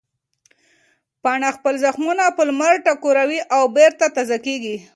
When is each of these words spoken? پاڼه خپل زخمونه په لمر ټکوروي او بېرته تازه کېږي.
پاڼه 1.23 1.49
خپل 1.57 1.73
زخمونه 1.85 2.23
په 2.35 2.41
لمر 2.49 2.73
ټکوروي 2.85 3.39
او 3.55 3.63
بېرته 3.77 4.05
تازه 4.15 4.37
کېږي. 4.45 4.75